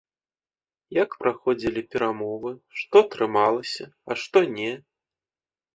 Як 1.03 1.09
праходзілі 1.25 1.81
перамовы, 1.97 2.51
што 2.81 2.95
атрымалася, 3.09 3.85
а 4.11 4.21
што 4.25 4.37
не? 4.59 4.71